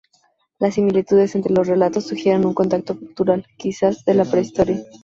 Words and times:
Las 0.57 0.73
similitudes 0.73 1.35
entre 1.35 1.53
los 1.53 1.67
relatos 1.67 2.07
sugieren 2.07 2.43
un 2.47 2.55
contacto 2.55 2.97
cultural, 2.97 3.45
quizá 3.55 3.89
desde 3.89 4.15
la 4.15 4.25
prehistoria. 4.25 4.83